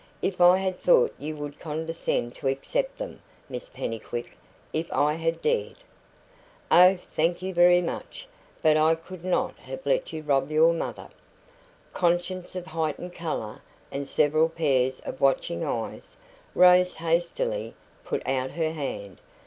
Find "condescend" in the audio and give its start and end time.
1.59-2.33